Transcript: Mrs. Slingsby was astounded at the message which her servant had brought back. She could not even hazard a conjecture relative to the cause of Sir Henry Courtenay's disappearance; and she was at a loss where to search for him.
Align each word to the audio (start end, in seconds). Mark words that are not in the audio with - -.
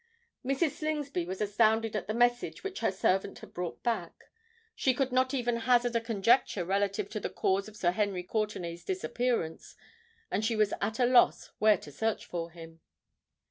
Mrs. 0.43 0.71
Slingsby 0.79 1.27
was 1.27 1.41
astounded 1.41 1.95
at 1.95 2.07
the 2.07 2.15
message 2.15 2.63
which 2.63 2.79
her 2.79 2.91
servant 2.91 3.37
had 3.37 3.53
brought 3.53 3.83
back. 3.83 4.31
She 4.75 4.95
could 4.95 5.11
not 5.11 5.31
even 5.31 5.57
hazard 5.57 5.95
a 5.95 6.01
conjecture 6.01 6.65
relative 6.65 7.07
to 7.11 7.19
the 7.19 7.29
cause 7.29 7.67
of 7.67 7.77
Sir 7.77 7.91
Henry 7.91 8.23
Courtenay's 8.23 8.83
disappearance; 8.83 9.75
and 10.31 10.43
she 10.43 10.55
was 10.55 10.73
at 10.81 10.97
a 10.99 11.05
loss 11.05 11.51
where 11.59 11.77
to 11.77 11.91
search 11.91 12.25
for 12.25 12.49
him. 12.49 12.79